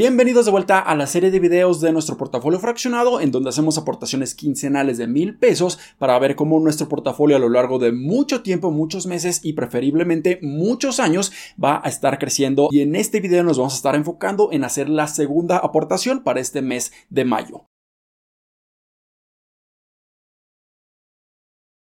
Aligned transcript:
Bienvenidos 0.00 0.44
de 0.44 0.52
vuelta 0.52 0.78
a 0.78 0.94
la 0.94 1.08
serie 1.08 1.32
de 1.32 1.40
videos 1.40 1.80
de 1.80 1.90
nuestro 1.90 2.16
portafolio 2.16 2.60
fraccionado 2.60 3.20
en 3.20 3.32
donde 3.32 3.48
hacemos 3.48 3.78
aportaciones 3.78 4.36
quincenales 4.36 4.96
de 4.96 5.08
mil 5.08 5.36
pesos 5.36 5.76
para 5.98 6.16
ver 6.20 6.36
cómo 6.36 6.60
nuestro 6.60 6.88
portafolio 6.88 7.34
a 7.34 7.40
lo 7.40 7.48
largo 7.48 7.80
de 7.80 7.90
mucho 7.90 8.42
tiempo, 8.42 8.70
muchos 8.70 9.08
meses 9.08 9.40
y 9.42 9.54
preferiblemente 9.54 10.38
muchos 10.40 11.00
años 11.00 11.32
va 11.60 11.80
a 11.82 11.88
estar 11.88 12.20
creciendo 12.20 12.68
y 12.70 12.82
en 12.82 12.94
este 12.94 13.18
video 13.18 13.42
nos 13.42 13.58
vamos 13.58 13.72
a 13.72 13.76
estar 13.78 13.96
enfocando 13.96 14.50
en 14.52 14.62
hacer 14.62 14.88
la 14.88 15.08
segunda 15.08 15.56
aportación 15.56 16.22
para 16.22 16.38
este 16.38 16.62
mes 16.62 16.92
de 17.10 17.24
mayo. 17.24 17.64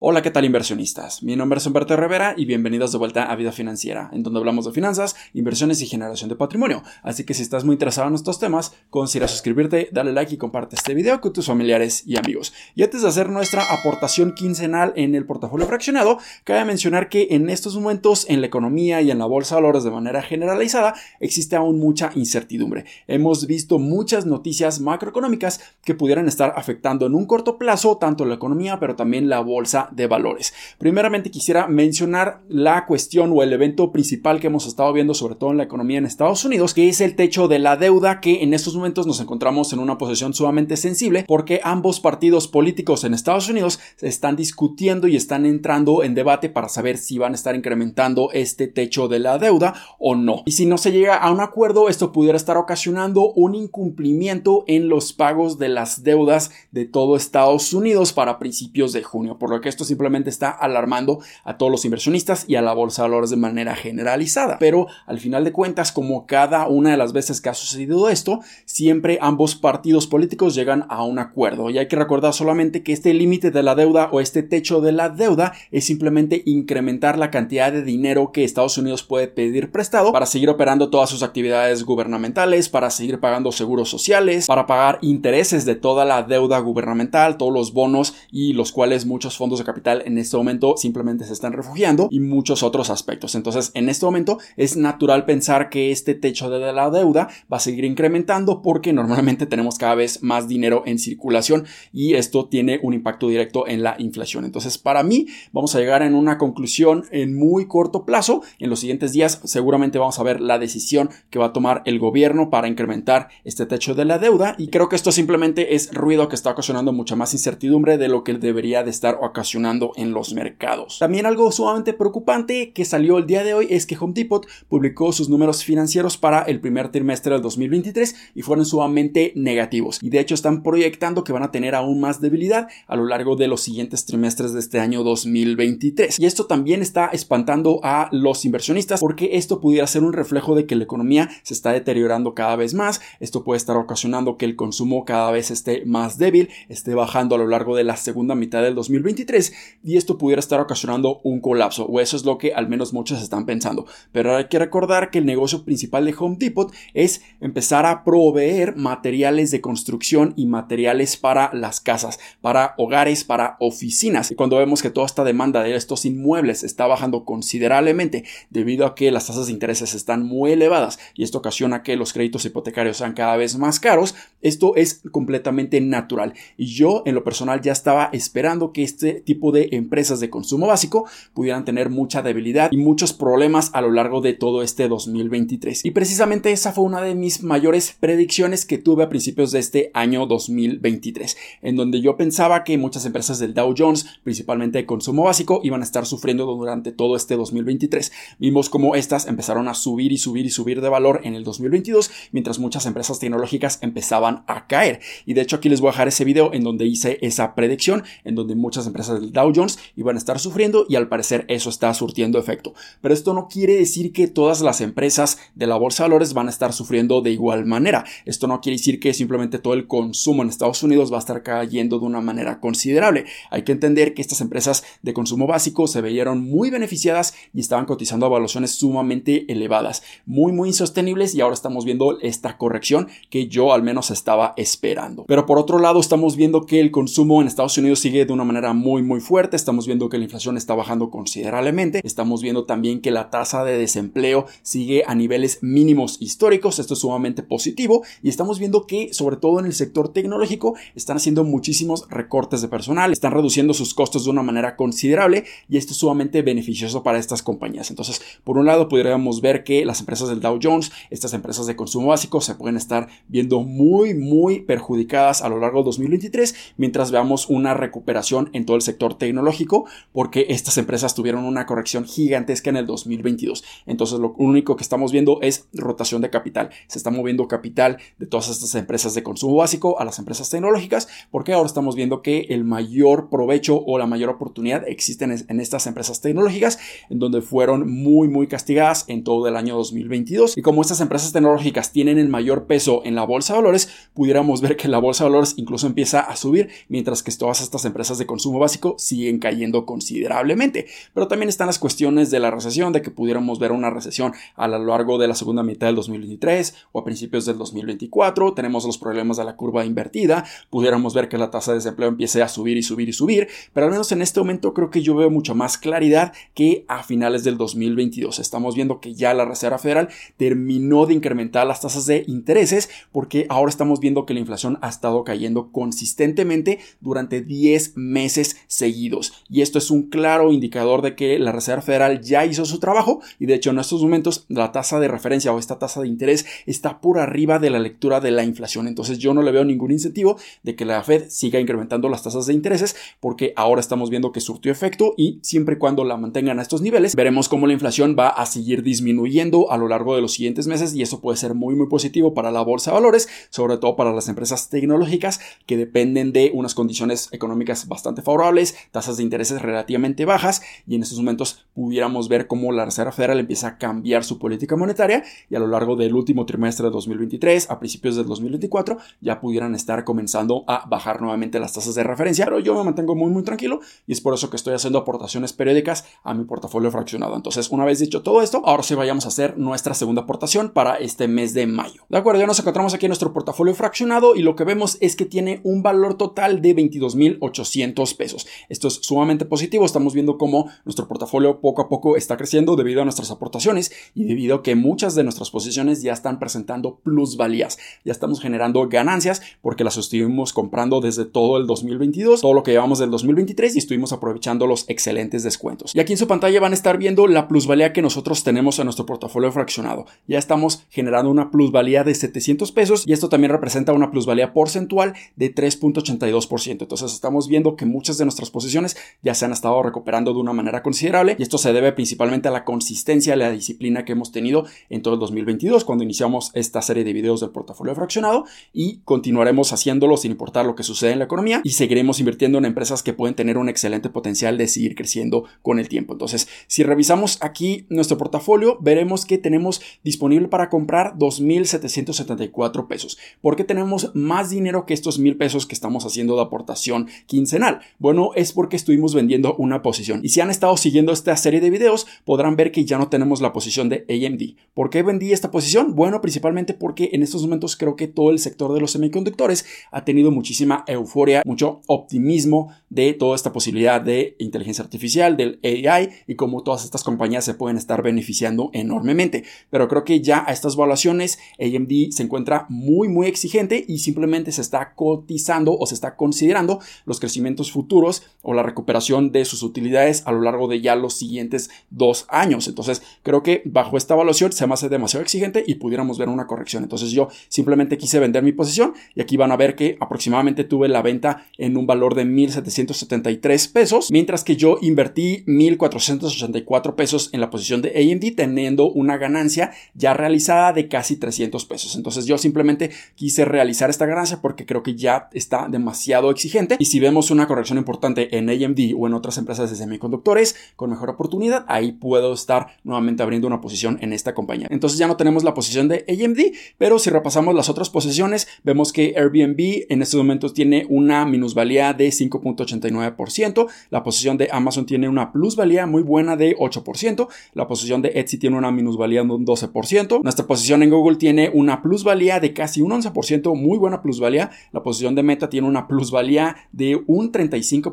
Hola, 0.01 0.23
¿qué 0.23 0.30
tal 0.30 0.45
inversionistas? 0.45 1.25
Mi 1.25 1.35
nombre 1.35 1.59
es 1.59 1.67
Humberto 1.67 1.96
Rivera 1.96 2.35
y 2.37 2.45
bienvenidos 2.45 2.93
de 2.93 2.98
vuelta 2.98 3.25
a 3.25 3.35
Vida 3.35 3.51
Financiera, 3.51 4.11
en 4.12 4.23
donde 4.23 4.39
hablamos 4.39 4.65
de 4.65 4.71
finanzas, 4.71 5.17
inversiones 5.35 5.83
y 5.83 5.89
generación 5.89 6.29
de 6.29 6.37
patrimonio. 6.37 6.85
Así 7.03 7.25
que 7.25 7.35
si 7.35 7.43
estás 7.43 7.65
muy 7.65 7.73
interesado 7.73 8.07
en 8.07 8.15
estos 8.15 8.39
temas, 8.39 8.77
considera 8.91 9.27
suscribirte, 9.27 9.89
dale 9.91 10.12
like 10.12 10.33
y 10.33 10.38
comparte 10.38 10.77
este 10.77 10.95
video 10.95 11.21
con 11.21 11.33
tus 11.33 11.47
familiares 11.47 12.05
y 12.07 12.16
amigos. 12.16 12.55
Y 12.77 12.84
antes 12.84 13.02
de 13.02 13.09
hacer 13.09 13.29
nuestra 13.29 13.65
aportación 13.73 14.34
quincenal 14.34 14.93
en 14.95 15.16
el 15.16 15.27
portafolio 15.27 15.66
fraccionado, 15.66 16.19
cabe 16.45 16.65
mencionar 16.65 17.09
que 17.09 17.27
en 17.30 17.51
estos 17.51 17.74
momentos 17.74 18.24
en 18.29 18.41
la 18.41 18.46
economía 18.46 19.02
y 19.02 19.10
en 19.10 19.19
la 19.19 19.27
bolsa 19.27 19.57
de 19.57 19.62
valores 19.62 19.83
de 19.83 19.91
manera 19.91 20.23
generalizada 20.23 20.95
existe 21.19 21.57
aún 21.57 21.80
mucha 21.80 22.12
incertidumbre. 22.15 22.85
Hemos 23.09 23.49
visto 23.49 23.80
muchas 23.80 24.27
noticias 24.27 24.79
macroeconómicas 24.79 25.60
que 25.83 25.96
pudieran 25.96 26.29
estar 26.29 26.55
afectando 26.55 27.05
en 27.07 27.16
un 27.16 27.27
corto 27.27 27.59
plazo 27.59 27.96
tanto 27.96 28.24
la 28.24 28.37
economía 28.37 28.79
pero 28.79 28.95
también 28.95 29.29
la 29.29 29.41
bolsa 29.41 29.88
de 29.91 30.06
valores. 30.06 30.55
Primeramente 30.78 31.30
quisiera 31.30 31.66
mencionar 31.66 32.41
la 32.48 32.87
cuestión 32.87 33.33
o 33.34 33.42
el 33.42 33.52
evento 33.52 33.92
principal 33.92 34.41
que 34.41 34.48
hemos 34.48 34.66
estado 34.66 34.92
viendo, 34.92 35.15
sobre 35.15 35.34
todo 35.34 35.51
en 35.51 35.56
la 35.56 35.65
economía 35.65 35.98
en 35.98 36.06
Estados 36.06 36.45
Unidos, 36.45 36.74
que 36.74 36.88
es 36.88 37.01
el 37.01 37.16
techo 37.16 37.48
de 37.48 37.59
la 37.59 37.77
deuda, 37.77 38.20
que 38.20 38.43
en 38.43 38.55
estos 38.55 38.74
momentos 38.74 39.06
nos 39.06 39.20
encontramos 39.20 39.73
en 39.73 39.79
una 39.79 39.98
posición 39.98 40.34
sumamente 40.34 40.77
sensible 40.77 41.24
porque 41.27 41.60
ambos 41.62 42.01
partidos 42.01 42.48
políticos 42.48 43.04
en 43.04 43.15
Estados 43.15 43.48
Unidos 43.48 43.80
están 44.01 44.37
discutiendo 44.37 45.09
y 45.09 45.16
están 45.16 45.46
entrando 45.46 46.02
en 46.02 46.15
debate 46.15 46.48
para 46.48 46.68
saber 46.68 46.98
si 46.98 47.18
van 47.18 47.32
a 47.32 47.35
estar 47.35 47.54
incrementando 47.54 48.30
este 48.32 48.68
techo 48.68 49.09
de 49.09 49.18
la 49.18 49.38
deuda 49.38 49.74
o 49.98 50.15
no. 50.15 50.43
Y 50.46 50.52
si 50.52 50.66
no 50.66 50.79
se 50.79 50.93
llega 50.93 51.16
a 51.16 51.30
un 51.30 51.41
acuerdo, 51.41 51.88
esto 51.88 52.13
pudiera 52.13 52.37
estar 52.37 52.57
ocasionando 52.57 53.32
un 53.32 53.54
incumplimiento 53.54 54.65
en 54.66 54.88
los 54.88 55.13
pagos 55.13 55.59
de 55.59 55.68
las 55.68 56.02
deudas 56.02 56.51
de 56.70 56.85
todo 56.85 57.16
Estados 57.16 57.73
Unidos 57.73 58.13
para 58.13 58.38
principios 58.38 58.93
de 58.93 59.02
junio, 59.02 59.38
por 59.38 59.51
lo 59.51 59.60
que 59.60 59.68
esto 59.68 59.77
simplemente 59.84 60.30
está 60.30 60.51
alarmando 60.51 61.21
a 61.45 61.57
todos 61.57 61.71
los 61.73 61.84
inversionistas 61.84 62.45
y 62.48 62.57
a 62.57 62.62
la 62.62 62.73
bolsa 62.73 63.02
de 63.02 63.09
valores 63.09 63.30
de 63.30 63.37
manera 63.37 63.74
generalizada. 63.74 64.59
Pero 64.59 64.87
al 65.06 65.20
final 65.20 65.44
de 65.44 65.53
cuentas, 65.53 65.93
como 65.93 66.26
cada 66.26 66.66
una 66.69 66.91
de 66.91 66.97
las 66.97 67.12
veces 67.12 67.41
que 67.41 67.48
ha 67.48 67.54
sucedido 67.54 68.09
esto, 68.09 68.41
siempre 68.65 69.19
ambos 69.20 69.54
partidos 69.54 70.06
políticos 70.06 70.54
llegan 70.54 70.87
a 70.88 71.04
un 71.04 71.19
acuerdo. 71.19 71.70
Y 71.70 71.78
hay 71.78 71.88
que 71.88 71.97
recordar 71.97 72.32
solamente 72.32 72.82
que 72.82 72.93
este 72.93 73.15
límite 73.15 73.50
de 73.50 73.62
la 73.62 73.75
deuda 73.75 74.09
o 74.12 74.20
este 74.20 74.43
techo 74.43 74.81
de 74.81 74.93
la 74.93 75.09
deuda 75.09 75.53
es 75.70 75.84
simplemente 75.84 76.42
incrementar 76.47 77.19
la 77.19 77.31
cantidad 77.31 77.72
de 77.72 77.82
dinero 77.82 78.32
que 78.32 78.44
Estados 78.44 78.78
Unidos 78.78 79.03
puede 79.03 79.28
pedir 79.28 79.70
prestado 79.70 80.12
para 80.12 80.26
seguir 80.26 80.50
operando 80.50 80.91
todas 80.91 81.10
sus 81.10 81.22
actividades 81.22 81.84
gubernamentales, 81.84 82.69
para 82.69 82.91
seguir 82.91 83.20
pagando 83.20 83.53
seguros 83.53 83.88
sociales, 83.88 84.47
para 84.47 84.66
pagar 84.66 84.98
intereses 85.03 85.65
de 85.65 85.75
toda 85.75 86.04
la 86.04 86.22
deuda 86.22 86.59
gubernamental, 86.59 87.37
todos 87.37 87.53
los 87.53 87.72
bonos 87.72 88.15
y 88.31 88.53
los 88.53 88.72
cuales 88.72 89.06
muchos 89.06 89.37
fondos 89.37 89.59
de 89.59 89.65
capital 89.69 90.03
en 90.06 90.16
este 90.16 90.37
momento 90.37 90.77
simplemente 90.77 91.25
se 91.25 91.34
están 91.34 91.53
refugiando 91.53 92.09
y 92.11 92.21
muchos 92.21 92.62
otros 92.62 92.88
aspectos. 92.88 93.34
Entonces, 93.34 93.71
en 93.75 93.88
este 93.91 94.06
momento 94.06 94.38
es 94.56 94.77
natural 94.77 95.27
pensar 95.27 95.69
que 95.69 95.91
este 95.91 96.15
techo 96.15 96.49
de 96.49 96.72
la 96.72 96.91
deuda 96.91 97.28
va 97.53 97.59
a 97.59 97.60
seguir 97.60 97.84
incrementando 97.84 98.62
porque 98.62 98.94
normalmente 98.94 99.44
tenemos 99.44 99.77
cada 99.77 99.94
vez 99.94 100.22
más 100.22 100.49
dinero 100.49 100.83
en 100.87 100.99
circulación 100.99 101.66
y 101.93 102.15
esto 102.15 102.47
tiene 102.47 102.81
un 102.83 102.94
impacto 102.94 103.28
directo 103.28 103.66
en 103.66 103.83
la 103.83 103.97
inflación. 103.99 104.47
Entonces, 104.47 104.78
para 104.78 105.03
mí, 105.03 105.27
vamos 105.53 105.75
a 105.75 105.81
llegar 105.81 106.03
en 106.03 106.15
una 106.15 106.38
conclusión 106.38 107.04
en 107.10 107.37
muy 107.37 107.66
corto 107.66 108.06
plazo. 108.06 108.42
En 108.59 108.71
los 108.71 108.81
siguientes 108.81 109.12
días 109.12 109.41
seguramente 109.44 109.98
vamos 109.98 110.19
a 110.19 110.22
ver 110.22 110.41
la 110.41 110.59
decisión 110.59 111.10
que 111.28 111.38
va 111.38 111.47
a 111.47 111.53
tomar 111.53 111.82
el 111.84 111.98
gobierno 111.98 112.48
para 112.48 112.69
incrementar 112.69 113.28
este 113.44 113.66
techo 113.66 113.94
de 113.94 114.06
la 114.06 114.19
deuda 114.19 114.54
y 114.56 114.69
creo 114.69 114.88
que 114.88 114.97
esto 114.97 115.12
simplemente 115.12 115.75
es 115.75 115.92
ruido 115.92 116.28
que 116.28 116.37
está 116.37 116.50
ocasionando 116.50 116.92
mucha 116.92 117.16
más 117.16 117.34
incertidumbre 117.34 117.98
de 117.98 118.09
lo 118.09 118.25
que 118.25 118.34
debería 118.34 118.82
de 118.82 118.91
estar 118.91 119.19
ocasionando 119.21 119.57
en 119.96 120.12
los 120.12 120.34
mercados. 120.34 120.98
También 121.00 121.26
algo 121.26 121.50
sumamente 121.50 121.92
preocupante 121.92 122.72
que 122.72 122.84
salió 122.84 123.19
el 123.19 123.26
día 123.26 123.42
de 123.42 123.54
hoy 123.54 123.66
es 123.70 123.86
que 123.86 123.96
Home 123.98 124.12
Depot 124.14 124.46
publicó 124.69 125.12
sus 125.12 125.28
números 125.28 125.64
financieros 125.64 126.16
para 126.16 126.42
el 126.42 126.60
primer 126.60 126.91
trimestre 126.91 127.32
del 127.32 127.42
2023 127.42 128.14
y 128.36 128.42
fueron 128.42 128.64
sumamente 128.64 129.32
negativos. 129.34 129.98
Y 130.00 130.10
de 130.10 130.20
hecho 130.20 130.34
están 130.34 130.62
proyectando 130.62 131.24
que 131.24 131.32
van 131.32 131.42
a 131.42 131.50
tener 131.50 131.74
aún 131.74 132.00
más 132.00 132.20
debilidad 132.20 132.68
a 132.86 132.97
lo 132.97 133.04
largo 133.04 133.34
de 133.36 133.48
los 133.48 133.60
siguientes 133.60 134.04
trimestres 134.06 134.52
de 134.52 134.60
este 134.60 134.78
año 134.78 135.02
2023. 135.02 136.18
Y 136.18 136.26
esto 136.26 136.47
también 136.47 136.80
está 136.80 137.06
espantando 137.06 137.80
a 137.82 138.08
los 138.12 138.44
inversionistas 138.44 139.00
porque 139.00 139.30
esto 139.32 139.60
pudiera 139.60 139.86
ser 139.86 140.04
un 140.04 140.12
reflejo 140.12 140.54
de 140.54 140.66
que 140.66 140.76
la 140.76 140.84
economía 140.84 141.28
se 141.42 141.54
está 141.54 141.72
deteriorando 141.72 142.34
cada 142.34 142.56
vez 142.56 142.74
más. 142.74 143.00
Esto 143.20 143.42
puede 143.42 143.58
estar 143.58 143.76
ocasionando 143.76 144.36
que 144.36 144.44
el 144.44 144.56
consumo 144.56 145.04
cada 145.04 145.30
vez 145.32 145.50
esté 145.50 145.84
más 145.84 146.16
débil, 146.16 146.48
esté 146.68 146.94
bajando 146.94 147.34
a 147.34 147.38
lo 147.38 147.48
largo 147.48 147.76
de 147.76 147.84
la 147.84 147.97
segunda 147.97 148.34
mitad 148.34 148.62
del 148.62 148.74
2023 148.74 149.47
y 149.82 149.97
esto 149.97 150.19
pudiera 150.19 150.41
estar 150.41 150.60
ocasionando 150.60 151.20
un 151.25 151.41
colapso, 151.41 151.86
o 151.86 152.00
eso 152.00 152.16
es 152.16 152.25
lo 152.25 152.38
que 152.38 152.53
al 152.54 152.69
menos 152.69 152.92
muchos 152.92 153.22
están 153.22 153.47
pensando. 153.47 153.86
Pero 154.12 154.36
hay 154.36 154.48
que 154.48 154.59
recordar 154.59 155.10
que 155.10 155.19
el 155.19 155.26
negocio 155.26 155.64
principal 155.64 156.04
de 156.04 156.14
Home 156.19 156.36
Depot 156.38 156.72
es 156.94 157.22
empezar 157.41 157.86
a 157.86 158.04
proveer 158.04 158.76
materiales 158.76 159.50
de 159.50 159.60
construcción 159.60 160.34
y 160.36 160.47
materiales 160.47 161.16
para 161.16 161.50
las 161.53 161.81
casas, 161.81 162.19
para 162.41 162.75
hogares, 162.78 163.25
para 163.25 163.56
oficinas. 163.60 164.31
Y 164.31 164.34
cuando 164.34 164.56
vemos 164.56 164.82
que 164.82 164.91
toda 164.91 165.06
esta 165.06 165.25
demanda 165.25 165.62
de 165.62 165.75
estos 165.75 166.04
inmuebles 166.04 166.65
está 166.65 166.86
bajando 166.86 167.25
considerablemente 167.25 168.25
debido 168.50 168.86
a 168.86 168.94
que 168.94 169.10
las 169.10 169.26
tasas 169.26 169.47
de 169.47 169.53
intereses 169.53 169.94
están 169.94 170.25
muy 170.25 170.53
elevadas 170.53 170.98
y 171.15 171.25
esto 171.25 171.38
ocasiona 171.38 171.82
que 171.82 171.97
los 171.97 172.12
créditos 172.12 172.44
hipotecarios 172.44 172.97
sean 172.97 173.15
cada 173.15 173.36
vez 173.36 173.56
más 173.59 173.80
caros, 173.80 174.15
esto 174.41 174.76
es 174.76 175.03
completamente 175.10 175.80
natural. 175.80 176.34
Y 176.56 176.66
yo 176.66 177.03
en 177.06 177.15
lo 177.15 177.25
personal 177.25 177.60
ya 177.60 177.72
estaba 177.72 178.10
esperando 178.12 178.72
que 178.72 178.82
este 178.82 179.15
tipo 179.20 179.38
de 179.53 179.69
empresas 179.72 180.21
de 180.21 180.31
consumo 180.31 180.66
básico 180.66 181.06
pudieran 181.32 181.65
tener 181.65 181.91
mucha 181.91 182.22
debilidad 182.22 182.71
y 182.72 182.76
muchos 182.76 183.12
problemas 183.12 183.71
a 183.72 183.81
lo 183.81 183.91
largo 183.91 184.21
de 184.21 184.34
todo 184.34 184.62
este 184.62 184.88
2023. 184.88 185.84
Y 185.84 185.91
precisamente 185.93 186.53
esa 186.53 186.72
fue 186.72 186.84
una 186.84 187.00
de 187.00 187.15
mis 187.15 187.43
mayores 187.43 187.97
predicciones 187.98 188.65
que 188.65 188.78
tuve 188.78 189.04
a 189.04 189.09
principios 189.09 189.53
de 189.53 189.60
este 189.60 189.91
año 189.94 190.27
2023, 190.27 191.37
en 191.62 191.77
donde 191.77 192.00
yo 192.00 192.16
pensaba 192.16 192.65
que 192.65 192.77
muchas 192.78 193.06
empresas 193.06 193.38
del 193.38 193.54
Dow 193.54 193.75
Jones, 193.77 194.06
principalmente 194.25 194.78
de 194.78 194.87
consumo 194.87 195.25
básico, 195.25 195.60
iban 195.62 195.81
a 195.81 195.84
estar 195.84 196.06
sufriendo 196.06 196.47
durante 196.47 196.93
todo 196.93 197.16
este 197.16 197.37
2023. 197.37 198.12
Vimos 198.38 198.69
cómo 198.69 198.94
estas 198.94 199.27
empezaron 199.27 199.69
a 199.69 199.75
subir 199.75 200.12
y 200.12 200.19
subir 200.19 200.47
y 200.47 200.50
subir 200.50 200.81
de 200.81 200.88
valor 200.88 201.21
en 201.25 201.34
el 201.34 201.44
2022, 201.44 202.10
mientras 202.32 202.59
muchas 202.59 202.87
empresas 202.87 203.19
tecnológicas 203.19 203.78
empezaban 203.82 204.44
a 204.47 204.66
caer. 204.66 205.00
Y 205.27 205.34
de 205.34 205.43
hecho 205.43 205.56
aquí 205.56 205.69
les 205.69 205.81
voy 205.81 205.88
a 205.88 205.93
dejar 205.93 206.09
ese 206.09 206.25
video 206.25 206.53
en 206.53 206.65
donde 206.65 206.87
hice 206.87 207.19
esa 207.22 207.54
predicción, 207.54 208.04
en 208.25 208.34
donde 208.34 208.54
muchas 208.54 208.87
empresas 208.87 209.17
del 209.18 209.32
Dow 209.32 209.52
Jones 209.54 209.78
iban 209.96 210.16
a 210.16 210.18
estar 210.18 210.38
sufriendo 210.38 210.86
y 210.88 210.96
al 210.96 211.08
parecer 211.08 211.44
eso 211.48 211.70
está 211.70 211.92
surtiendo 211.94 212.38
efecto. 212.38 212.74
Pero 213.00 213.14
esto 213.14 213.34
no 213.34 213.48
quiere 213.48 213.76
decir 213.76 214.12
que 214.12 214.28
todas 214.28 214.60
las 214.60 214.80
empresas 214.80 215.38
de 215.54 215.66
la 215.66 215.76
bolsa 215.76 216.04
de 216.04 216.10
valores 216.10 216.34
van 216.34 216.46
a 216.46 216.50
estar 216.50 216.72
sufriendo 216.72 217.20
de 217.20 217.30
igual 217.30 217.66
manera. 217.66 218.04
Esto 218.24 218.46
no 218.46 218.60
quiere 218.60 218.76
decir 218.76 219.00
que 219.00 219.14
simplemente 219.14 219.58
todo 219.58 219.74
el 219.74 219.86
consumo 219.86 220.42
en 220.42 220.48
Estados 220.48 220.82
Unidos 220.82 221.12
va 221.12 221.16
a 221.16 221.20
estar 221.20 221.42
cayendo 221.42 221.98
de 221.98 222.06
una 222.06 222.20
manera 222.20 222.60
considerable. 222.60 223.24
Hay 223.50 223.62
que 223.62 223.72
entender 223.72 224.14
que 224.14 224.22
estas 224.22 224.40
empresas 224.40 224.84
de 225.02 225.14
consumo 225.14 225.46
básico 225.46 225.86
se 225.86 226.00
veían 226.00 226.18
muy 226.42 226.70
beneficiadas 226.70 227.34
y 227.54 227.60
estaban 227.60 227.86
cotizando 227.86 228.26
a 228.26 228.28
evaluaciones 228.28 228.72
sumamente 228.72 229.50
elevadas, 229.52 230.02
muy 230.26 230.52
muy 230.52 230.70
insostenibles 230.70 231.34
y 231.34 231.40
ahora 231.40 231.54
estamos 231.54 231.84
viendo 231.84 232.18
esta 232.20 232.56
corrección 232.56 233.08
que 233.30 233.48
yo 233.48 233.72
al 233.72 233.82
menos 233.82 234.10
estaba 234.10 234.54
esperando. 234.56 235.24
Pero 235.26 235.47
por 235.47 235.59
otro 235.59 235.78
lado 235.78 236.00
estamos 236.00 236.36
viendo 236.36 236.66
que 236.66 236.80
el 236.80 236.91
consumo 236.91 237.41
en 237.41 237.47
Estados 237.47 237.78
Unidos 237.78 238.00
sigue 238.00 238.24
de 238.24 238.32
una 238.32 238.44
manera 238.44 238.72
muy 238.72 239.03
muy 239.09 239.21
fuerte, 239.21 239.57
estamos 239.57 239.87
viendo 239.87 240.09
que 240.09 240.19
la 240.19 240.25
inflación 240.25 240.57
está 240.57 240.75
bajando 240.75 241.10
considerablemente, 241.10 242.01
estamos 242.05 242.43
viendo 242.43 242.66
también 242.66 243.01
que 243.01 243.10
la 243.10 243.31
tasa 243.31 243.65
de 243.65 243.78
desempleo 243.78 244.47
sigue 244.63 245.03
a 245.07 245.15
niveles 245.15 245.60
mínimos 245.63 246.19
históricos, 246.21 246.78
esto 246.78 246.93
es 246.95 247.01
sumamente 247.01 247.43
positivo 247.43 248.05
y 248.22 248.28
estamos 248.28 248.59
viendo 248.59 248.87
que 248.87 249.13
sobre 249.15 249.39
todo 249.39 249.59
en 249.59 249.66
el 249.66 249.72
sector 249.72 250.13
tecnológico 250.13 250.77
están 250.95 251.16
haciendo 251.16 251.43
muchísimos 251.43 252.07
recortes 252.10 252.60
de 252.60 252.69
personal, 252.69 253.10
están 253.10 253.33
reduciendo 253.33 253.72
sus 253.72 253.95
costos 253.95 254.25
de 254.25 254.31
una 254.31 254.43
manera 254.43 254.77
considerable 254.77 255.45
y 255.69 255.78
esto 255.78 255.93
es 255.93 255.99
sumamente 255.99 256.43
beneficioso 256.43 257.03
para 257.03 257.19
estas 257.19 257.43
compañías. 257.43 257.89
Entonces, 257.89 258.21
por 258.45 258.59
un 258.59 258.67
lado 258.67 258.89
podríamos 258.89 259.41
ver 259.41 259.65
que 259.65 259.87
las 259.87 260.01
empresas 260.01 260.29
del 260.29 260.41
Dow 260.41 260.59
Jones, 260.63 260.93
estas 261.09 261.33
empresas 261.33 261.67
de 261.67 261.77
consumo 261.77 262.09
básico 262.09 262.43
se 262.43 262.55
pueden 262.55 262.77
estar 262.77 263.09
viendo 263.27 263.63
muy 263.63 264.13
muy 264.13 264.61
perjudicadas 264.61 265.41
a 265.41 265.49
lo 265.49 265.59
largo 265.59 265.79
de 265.79 265.85
2023 265.87 266.55
mientras 266.77 267.11
veamos 267.11 267.49
una 267.49 267.73
recuperación 267.73 268.51
en 268.53 268.67
todo 268.67 268.77
el 268.77 268.83
sector 268.83 268.98
tecnológico 268.99 269.87
porque 270.12 270.47
estas 270.49 270.77
empresas 270.79 271.15
tuvieron 271.15 271.45
una 271.45 271.67
corrección 271.67 272.05
gigantesca 272.05 272.71
en 272.71 272.77
el 272.77 272.87
2022. 272.87 273.65
Entonces 273.87 274.19
lo 274.19 274.35
único 274.39 274.77
que 274.77 274.83
estamos 274.83 275.12
viendo 275.12 275.39
es 275.41 275.69
rotación 275.73 276.21
de 276.23 276.31
capital. 276.31 276.71
Se 276.89 276.99
está 276.99 277.11
moviendo 277.11 277.49
capital 277.49 277.99
de 278.19 278.27
todas 278.27 278.49
estas 278.49 278.75
empresas 278.75 279.15
de 279.15 279.23
consumo 279.23 279.56
básico 279.56 280.00
a 280.00 280.05
las 280.05 280.19
empresas 280.19 280.50
tecnológicas 280.50 281.09
porque 281.31 281.53
ahora 281.53 281.67
estamos 281.67 281.95
viendo 281.95 282.23
que 282.23 282.47
el 282.49 282.65
mayor 282.65 283.31
provecho 283.31 283.83
o 283.85 283.99
la 283.99 284.06
mayor 284.06 284.31
oportunidad 284.31 284.87
existen 284.89 285.33
en 285.49 285.61
estas 285.61 285.87
empresas 285.87 286.21
tecnológicas 286.21 286.79
en 287.11 287.19
donde 287.19 287.41
fueron 287.41 287.91
muy 287.91 288.29
muy 288.29 288.47
castigadas 288.47 289.05
en 289.09 289.25
todo 289.25 289.47
el 289.49 289.56
año 289.56 289.77
2022 289.77 290.56
y 290.56 290.62
como 290.62 290.83
estas 290.83 291.00
empresas 291.00 291.33
tecnológicas 291.33 291.93
tienen 291.93 292.19
el 292.19 292.29
mayor 292.29 292.67
peso 292.67 293.03
en 293.05 293.15
la 293.15 293.25
bolsa 293.25 293.55
de 293.55 293.61
valores 293.61 293.89
pudiéramos 294.15 294.61
ver 294.61 294.77
que 294.77 294.89
la 294.89 294.99
bolsa 294.99 295.25
de 295.25 295.31
valores 295.31 295.55
incluso 295.56 295.87
empieza 295.87 296.21
a 296.21 296.37
subir 296.37 296.69
mientras 296.89 297.23
que 297.23 297.29
todas 297.39 297.61
estas 297.61 297.85
empresas 297.85 298.19
de 298.19 298.27
consumo 298.27 298.59
básico 298.59 298.88
siguen 298.99 299.38
cayendo 299.38 299.85
considerablemente. 299.85 300.87
Pero 301.14 301.29
también 301.29 301.49
están 301.49 301.67
las 301.67 301.79
cuestiones 301.79 302.31
de 302.31 302.40
la 302.40 302.50
recesión 302.50 302.93
de 302.93 303.02
que 303.02 303.11
pudiéramos 303.11 303.58
ver 303.58 303.73
una 303.73 303.90
recesión 303.90 304.32
a 304.56 304.69
lo 304.69 304.79
largo 304.79 305.19
de 305.19 305.29
la 305.29 305.35
segunda 305.35 305.62
mitad 305.62 305.88
del 305.88 305.96
2023 305.96 306.75
o 306.93 307.00
a 307.00 307.05
principios 307.05 307.44
del 307.44 307.58
2024 307.58 308.55
tenemos 308.55 308.85
los 308.85 308.99
problemas 308.99 309.37
de 309.37 309.44
la 309.44 309.56
curva 309.56 309.85
invertida. 309.85 310.44
Pudiéramos 310.70 311.14
ver 311.14 311.29
que 311.29 311.38
la 311.38 311.50
tasa 311.50 311.73
de 311.73 311.79
desempleo 311.79 312.08
empiece 312.08 312.43
a 312.43 312.49
subir 312.49 312.76
y 312.76 312.82
subir 312.82 313.08
y 313.08 313.12
subir. 313.12 313.49
Pero 313.73 313.87
al 313.87 313.93
menos 313.93 314.12
en 314.12 314.23
este 314.23 314.40
momento 314.40 314.75
creo 314.75 314.90
que 314.90 315.02
yo 315.02 315.14
veo 315.14 315.31
mucho 315.31 315.55
más 315.55 315.79
claridad 315.79 316.32
que 316.55 316.85
a 316.88 317.02
finales 317.02 317.44
del 317.44 317.56
2022. 317.56 318.38
Estamos 318.38 318.75
viendo 318.75 319.00
que 319.00 319.14
ya 319.14 319.35
la 319.35 319.44
Reserva 319.44 319.79
Federal 319.79 320.08
terminó 320.37 321.06
de 321.06 321.14
incrementar 321.14 321.67
las 321.67 321.81
tasas 321.81 322.06
de 322.06 322.25
intereses 322.26 322.88
porque 323.12 323.46
ahora 323.49 323.70
estamos 323.70 324.00
viendo 324.00 324.26
que 324.26 324.35
la 324.35 324.40
inflación 324.40 324.79
ha 324.82 324.88
estado 324.88 325.25
cayendo 325.25 325.70
consistentemente 325.73 326.79
durante 327.00 327.40
10 327.40 327.96
meses 327.96 328.56
seguidos. 328.79 329.33
Y 329.51 329.63
esto 329.63 329.79
es 329.79 329.91
un 329.91 330.05
claro 330.05 330.53
indicador 330.53 331.03
de 331.03 331.17
que 331.17 331.39
la 331.39 331.53
Reserva 331.53 331.83
Federal 331.83 332.21
ya 332.21 332.47
hizo 332.47 332.65
su 332.65 332.79
trabajo 332.79 333.21
y 333.39 333.47
de 333.47 333.55
hecho 333.55 333.71
en 333.71 333.79
estos 333.79 334.03
momentos 334.03 334.45
la 334.49 334.73
tasa 334.73 335.01
de 335.01 335.09
referencia 335.09 335.53
o 335.53 335.59
esta 335.59 335.79
tasa 335.79 336.01
de 336.01 336.09
interés 336.09 336.47
está 336.67 337.01
por 337.01 337.19
arriba 337.19 337.59
de 337.59 337.71
la 337.71 337.81
lectura 337.81 338.21
de 338.21 338.31
la 338.31 338.45
inflación. 338.45 338.87
Entonces 338.87 339.19
yo 339.19 339.35
no 339.35 339.43
le 339.43 339.51
veo 339.51 339.65
ningún 339.65 339.91
incentivo 339.91 340.39
de 340.63 340.77
que 340.77 340.85
la 340.85 341.03
Fed 341.03 341.25
siga 341.29 341.59
incrementando 341.59 342.09
las 342.09 342.23
tasas 342.23 342.47
de 342.47 342.55
intereses 342.55 342.97
porque 343.21 343.53
ahora 343.57 343.81
estamos 343.81 344.11
viendo 344.11 344.33
que 344.33 344.41
surtió 344.41 344.71
efecto 344.71 345.15
y 345.17 345.41
siempre 345.43 345.75
y 345.75 345.79
cuando 345.79 346.05
la 346.05 346.17
mantengan 346.17 346.59
a 346.59 346.63
estos 346.63 346.81
niveles 346.81 347.17
veremos 347.17 347.49
cómo 347.49 347.67
la 347.67 347.73
inflación 347.73 348.15
va 348.19 348.29
a 348.29 348.47
seguir 348.47 348.83
disminuyendo 348.83 349.73
a 349.73 349.77
lo 349.77 349.89
largo 349.89 350.15
de 350.15 350.23
los 350.23 350.33
siguientes 350.33 350.67
meses 350.69 350.95
y 350.95 351.03
eso 351.03 351.21
puede 351.21 351.37
ser 351.37 351.55
muy 351.55 351.75
muy 351.75 351.89
positivo 351.89 352.35
para 352.35 352.53
la 352.53 352.63
bolsa 352.63 352.91
de 352.91 352.95
valores, 352.97 353.29
sobre 353.51 353.77
todo 353.79 353.97
para 353.97 354.13
las 354.13 354.29
empresas 354.29 354.69
tecnológicas 354.69 355.41
que 355.67 355.77
dependen 355.77 356.33
de 356.33 356.53
unas 356.55 356.75
condiciones 356.75 357.29
económicas 357.33 357.89
bastante 357.89 358.23
favorables, 358.23 358.68
tasas 358.91 359.17
de 359.17 359.23
intereses 359.23 359.62
relativamente 359.62 360.25
bajas 360.25 360.62
y 360.87 360.94
en 360.94 361.03
estos 361.03 361.19
momentos 361.19 361.67
pudiéramos 361.75 362.29
ver 362.29 362.47
cómo 362.47 362.73
la 362.73 362.85
Reserva 362.85 363.12
Federal 363.12 363.38
empieza 363.38 363.69
a 363.69 363.79
cambiar 363.79 364.25
su 364.25 364.38
política 364.38 364.76
monetaria 364.76 365.23
y 365.50 365.56
a 365.56 365.59
lo 365.59 365.67
largo 365.67 365.97
del 365.97 366.15
último 366.15 366.47
trimestre 366.47 366.87
de 366.87 366.91
2023 366.91 367.70
a 367.70 367.79
principios 367.79 368.17
del 368.17 368.26
2024 368.26 368.99
ya 369.20 369.41
pudieran 369.41 369.75
estar 369.75 370.05
comenzando 370.05 370.65
a 370.67 370.87
bajar 370.88 371.20
nuevamente 371.20 371.61
las 371.61 371.73
tasas 371.73 371.94
de 371.94 372.05
referencia, 372.05 372.44
pero 372.44 372.59
yo 372.61 372.75
me 372.75 372.85
mantengo 372.85 373.15
muy 373.15 373.31
muy 373.31 373.43
tranquilo 373.43 373.81
y 374.06 374.12
es 374.12 374.20
por 374.20 374.35
eso 374.35 374.50
que 374.50 374.56
estoy 374.56 374.75
haciendo 374.75 374.99
aportaciones 374.99 375.53
periódicas 375.53 376.05
a 376.23 376.35
mi 376.35 376.44
portafolio 376.44 376.91
fraccionado. 376.91 377.37
Entonces, 377.37 377.71
una 377.71 377.85
vez 377.85 377.99
dicho 377.99 378.23
todo 378.23 378.43
esto, 378.43 378.62
ahora 378.64 378.82
sí 378.82 378.94
vayamos 378.94 379.25
a 379.25 379.29
hacer 379.29 379.59
nuestra 379.59 379.94
segunda 379.94 380.23
aportación 380.23 380.71
para 380.71 380.97
este 380.97 381.29
mes 381.29 381.55
de 381.55 381.67
mayo. 381.67 382.03
De 382.09 382.19
acuerdo, 382.19 382.41
ya 382.41 382.47
nos 382.47 382.59
encontramos 382.59 382.94
aquí 382.94 383.06
en 383.06 383.11
nuestro 383.11 383.32
portafolio 383.32 383.75
fraccionado 383.75 384.35
y 384.35 384.43
lo 384.43 384.56
que 384.56 384.64
vemos 384.64 384.99
es 385.00 385.17
que 385.17 385.25
tiene 385.25 385.61
un 385.64 385.82
valor 385.82 386.17
total 386.17 386.62
de 386.62 386.75
22.800 386.75 388.17
pesos. 388.17 388.47
Esto 388.69 388.89
es 388.89 388.95
sumamente 389.03 389.45
positivo. 389.45 389.85
Estamos 389.85 390.15
viendo 390.15 390.39
cómo 390.39 390.71
nuestro 390.85 391.09
portafolio 391.09 391.61
poco 391.61 391.83
a 391.83 391.89
poco 391.89 392.17
está 392.17 392.37
creciendo 392.37 392.77
debido 392.77 393.03
a 393.03 393.05
nuestras 393.05 393.31
aportaciones 393.31 393.93
y 394.15 394.25
debido 394.25 394.57
a 394.57 394.63
que 394.63 394.75
muchas 394.75 395.15
de 395.15 395.25
nuestras 395.25 395.51
posiciones 395.51 396.03
ya 396.03 396.13
están 396.13 396.39
presentando 396.39 396.97
plusvalías. 396.97 397.79
Ya 398.05 398.13
estamos 398.13 398.41
generando 398.41 398.89
ganancias 398.89 399.43
porque 399.63 399.85
las 399.85 399.97
estuvimos 399.97 400.53
comprando 400.53 401.01
desde 401.01 401.25
todo 401.25 401.57
el 401.59 401.67
2022, 401.67 402.41
todo 402.41 402.55
lo 402.55 402.63
que 402.63 402.73
llevamos 402.73 402.99
del 402.99 403.11
2023 403.11 403.77
y 403.77 403.79
estuvimos 403.79 404.13
aprovechando 404.13 404.67
los 404.67 404.85
excelentes 404.89 405.43
descuentos. 405.43 405.95
Y 405.95 406.01
aquí 406.01 406.13
en 406.13 406.19
su 406.19 406.27
pantalla 406.27 406.61
van 406.61 406.73
a 406.73 406.75
estar 406.75 406.99
viendo 406.99 407.27
la 407.27 407.49
plusvalía 407.49 407.93
que 407.93 408.03
nosotros 408.03 408.45
tenemos 408.45 408.79
en 408.79 408.85
nuestro 408.85 409.07
portafolio 409.07 409.53
fraccionado. 409.53 410.07
Ya 410.27 410.39
estamos 410.39 410.85
generando 410.91 411.31
una 411.31 411.51
plusvalía 411.51 412.05
de 412.05 412.15
700 412.15 412.73
pesos 412.73 413.05
y 413.07 413.13
esto 413.13 413.29
también 413.29 413.53
representa 413.53 413.93
una 413.93 414.11
plusvalía 414.11 414.53
porcentual 414.53 415.15
de 415.37 415.55
3.82%. 415.55 416.83
Entonces 416.83 417.13
estamos 417.13 417.49
viendo 417.49 417.77
que 417.77 417.87
muchas 417.87 418.19
de 418.19 418.25
nuestras 418.25 418.48
posiciones 418.50 418.97
ya 419.23 419.35
se 419.35 419.45
han 419.45 419.53
estado 419.53 419.83
recuperando 419.83 420.33
de 420.33 420.41
una 420.41 420.53
manera 420.53 420.83
considerable 420.83 421.37
y 421.39 421.43
esto 421.43 421.59
se 421.59 421.73
debe 421.73 421.93
principalmente 421.93 422.49
a 422.49 422.50
la 422.50 422.65
consistencia, 422.65 423.35
y 423.35 423.39
la 423.39 423.50
disciplina 423.50 424.05
que 424.05 424.12
hemos 424.12 424.33
tenido 424.33 424.65
en 424.91 425.03
todo 425.03 425.15
el 425.15 425.21
2022 425.21 425.85
cuando 425.85 426.05
iniciamos 426.05 426.50
esta 426.55 426.83
serie 426.83 427.05
de 427.05 427.12
videos 427.12 427.41
del 427.41 427.50
portafolio 427.50 427.95
fraccionado 427.95 428.45
y 428.73 428.99
continuaremos 429.05 429.73
haciéndolo 429.73 430.17
sin 430.17 430.33
importar 430.33 430.67
lo 430.67 430.75
que 430.75 430.83
suceda 430.83 431.12
en 431.12 431.19
la 431.19 431.25
economía 431.25 431.61
y 431.65 431.71
seguiremos 431.71 432.21
invirtiendo 432.21 432.59
en 432.59 432.65
empresas 432.65 433.03
que 433.03 433.12
pueden 433.12 433.35
tener 433.35 433.59
un 433.59 433.69
excelente 433.69 434.09
potencial 434.11 434.59
de 434.59 434.69
seguir 434.69 434.95
creciendo 434.95 435.45
con 435.62 435.79
el 435.79 435.89
tiempo. 435.89 436.12
Entonces, 436.12 436.49
si 436.67 436.83
revisamos 436.83 437.39
aquí 437.41 437.87
nuestro 437.89 438.19
portafolio, 438.19 438.79
veremos 438.81 439.25
que 439.25 439.39
tenemos 439.39 439.81
disponible 440.05 440.49
para 440.49 440.69
comprar 440.69 441.17
2.774 441.17 442.87
pesos. 442.87 443.19
¿Por 443.41 443.56
qué 443.56 443.65
tenemos 443.65 444.11
más 444.15 444.50
dinero 444.50 444.87
que 444.87 444.95
estos 444.95 445.19
mil 445.19 445.37
pesos 445.37 445.67
que 445.67 445.75
estamos 445.75 446.05
haciendo 446.05 446.37
de 446.37 446.43
aportación 446.43 447.09
quincenal? 447.27 447.81
Bueno, 447.99 448.31
es 448.38 448.52
porque 448.52 448.76
estuvimos 448.76 449.14
vendiendo 449.14 449.56
una 449.56 449.82
posición. 449.82 450.20
Y 450.23 450.29
si 450.29 450.40
han 450.40 450.49
estado 450.49 450.76
siguiendo 450.76 451.12
esta 451.12 451.37
serie 451.37 451.61
de 451.61 451.70
videos, 451.70 452.06
podrán 452.25 452.55
ver 452.56 452.70
que 452.70 452.85
ya 452.85 452.96
no 452.96 453.08
tenemos 453.08 453.40
la 453.40 453.52
posición 453.52 453.88
de 453.88 454.06
AMD. 454.08 454.56
¿Por 454.75 454.90
qué 454.90 455.02
vendí 455.02 455.32
esta 455.32 455.50
posición? 455.50 455.96
Bueno, 455.96 456.20
principalmente 456.20 456.73
porque 456.73 457.11
en 457.12 457.23
estos 457.25 457.43
momentos 457.43 457.76
creo 457.76 457.96
que 457.96 458.06
todo 458.06 458.31
el 458.31 458.38
sector 458.38 458.73
de 458.73 458.81
los 458.81 458.93
semiconductores 458.93 459.67
ha 459.90 460.05
tenido 460.05 460.31
muchísima 460.31 460.85
euforia, 460.87 461.43
mucho 461.44 461.82
optimismo 461.88 462.73
de 462.90 463.12
toda 463.12 463.35
esta 463.35 463.52
posibilidad 463.52 464.00
de 464.00 464.37
inteligencia 464.38 464.85
artificial, 464.85 465.37
del 465.37 465.58
AI 465.64 466.11
y 466.26 466.37
cómo 466.37 466.62
todas 466.62 466.85
estas 466.85 467.02
compañías 467.02 467.44
se 467.44 467.55
pueden 467.55 467.76
estar 467.76 468.02
beneficiando 468.02 468.70
enormemente. 468.73 469.44
Pero 469.70 469.88
creo 469.88 470.05
que 470.05 470.20
ya 470.20 470.44
a 470.46 470.52
estas 470.52 470.76
valuaciones 470.76 471.38
AMD 471.58 472.11
se 472.11 472.23
encuentra 472.23 472.67
muy 472.69 473.08
muy 473.08 473.26
exigente 473.26 473.85
y 473.87 473.99
simplemente 473.99 474.52
se 474.52 474.62
está 474.62 474.94
cotizando 474.94 475.76
o 475.76 475.87
se 475.87 475.94
está 475.94 476.17
considerando 476.17 476.81
los 477.05 477.20
crecimientos 477.20 477.73
futuros 477.73 478.18
o 478.43 478.55
la 478.55 478.62
recuperación 478.62 479.32
de 479.32 479.44
sus 479.44 479.62
utilidades 479.62 480.23
a 480.26 480.32
lo 480.32 480.41
largo 480.41 480.69
de 480.69 480.81
ya 480.81 480.97
los 480.97 481.15
siguientes 481.15 481.70
dos 481.91 482.26
años. 482.29 482.69
Entonces 482.69 483.03
creo 483.23 483.43
que 483.43 483.62
bajo 483.65 483.97
esta 483.97 484.15
evaluación 484.15 484.53
se 484.53 484.67
me 484.67 484.75
hace 484.75 484.88
demasiado 484.88 485.23
exigente 485.23 485.65
y 485.67 485.75
pudiéramos 485.75 486.19
ver 486.19 486.29
una 486.29 486.47
corrección. 486.47 486.82
Entonces 486.82 487.11
yo 487.11 487.29
simplemente 487.49 487.99
quise 487.99 488.20
vender 488.20 488.43
mi 488.43 488.53
posición 488.53 488.94
y 489.15 489.20
aquí 489.20 489.37
van 489.37 489.53
a 489.53 489.56
ver 489.56 489.75
que 489.75 489.97
aproximadamente 490.00 490.64
tuve 490.64 490.88
la 490.88 491.02
venta 491.02 491.47
en 491.59 491.76
un 491.76 491.87
valor 491.87 492.14
de 492.14 492.25
1.773 492.25 493.73
pesos, 493.73 494.11
mientras 494.11 494.45
que 494.45 494.57
yo 494.57 494.78
invertí 494.81 495.45
1.484 495.47 496.95
pesos 496.95 497.31
en 497.33 497.40
la 497.40 497.50
posición 497.50 497.83
de 497.83 497.90
AMD 497.90 498.35
teniendo 498.37 498.90
una 498.90 499.19
ganancia 499.19 499.73
ya 499.95 500.14
realizada 500.14 500.73
de 500.73 500.88
casi 500.88 501.16
300 501.16 501.64
pesos. 501.66 501.97
Entonces 501.97 502.26
yo 502.26 502.38
simplemente 502.38 502.90
quise 503.14 503.45
realizar 503.45 503.90
esta 503.90 504.07
ganancia 504.07 504.40
porque 504.40 504.64
creo 504.64 504.83
que 504.83 504.95
ya 504.95 505.28
está 505.33 505.69
demasiado 505.69 506.31
exigente 506.31 506.76
y 506.78 506.87
si 506.87 507.00
vemos 507.00 507.31
una 507.31 507.47
corrección 507.47 507.78
importante 507.78 508.08
en 508.17 508.49
AMD 508.49 508.95
o 508.97 509.07
en 509.07 509.15
otras 509.15 509.38
empresas 509.38 509.71
de 509.71 509.77
semiconductores 509.77 510.57
con 510.77 510.91
mejor 510.91 511.11
oportunidad, 511.11 511.65
ahí 511.69 511.93
puedo 511.93 512.33
estar 512.33 512.69
nuevamente 512.85 513.23
abriendo 513.23 513.47
una 513.47 513.61
posición 513.61 513.99
en 514.00 514.12
esta 514.12 514.35
compañía. 514.35 514.69
Entonces 514.71 514.99
ya 514.99 515.07
no 515.07 515.17
tenemos 515.17 515.45
la 515.45 515.55
posición 515.55 515.88
de 515.88 516.05
AMD, 516.09 516.38
pero 516.79 516.99
si 516.99 517.11
repasamos 517.11 517.55
las 517.55 517.69
otras 517.69 517.91
posiciones, 517.91 518.49
vemos 518.65 518.93
que 518.93 519.15
Airbnb 519.17 519.87
en 519.88 520.03
estos 520.03 520.19
momentos 520.19 520.55
tiene 520.55 520.87
una 520.88 521.27
minusvalía 521.27 521.93
de 521.93 522.09
5.89%, 522.09 523.69
la 523.91 524.03
posición 524.03 524.37
de 524.37 524.49
Amazon 524.53 524.87
tiene 524.87 525.09
una 525.09 525.33
plusvalía 525.33 525.87
muy 525.87 526.03
buena 526.03 526.37
de 526.37 526.57
8%, 526.57 527.29
la 527.55 527.67
posición 527.67 528.03
de 528.03 528.12
Etsy 528.15 528.38
tiene 528.38 528.57
una 528.57 528.71
minusvalía 528.71 529.23
de 529.23 529.31
un 529.31 529.47
12%, 529.47 530.23
nuestra 530.23 530.47
posición 530.47 530.83
en 530.83 530.91
Google 530.91 531.17
tiene 531.17 531.50
una 531.53 531.83
plusvalía 531.83 532.41
de 532.41 532.53
casi 532.53 532.81
un 532.81 532.93
11%, 532.93 533.55
muy 533.55 533.79
buena 533.79 534.03
plusvalía, 534.03 534.50
la 534.73 534.83
posición 534.83 535.15
de 535.15 535.23
Meta 535.23 535.49
tiene 535.49 535.67
una 535.67 535.88
plusvalía 535.88 536.57
de 536.73 537.03
un 537.07 537.33